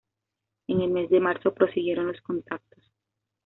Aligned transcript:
En 0.65 0.81
el 0.81 0.89
mes 0.89 1.11
de 1.11 1.19
marzo 1.19 1.53
prosiguieron 1.53 2.07
los 2.07 2.19
contactos. 2.21 2.91